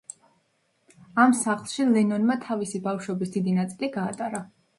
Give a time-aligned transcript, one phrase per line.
[1.23, 4.43] ამ სახლში ლენონმა თავისი ბავშვობის დიდი ნაწილი გაატარა.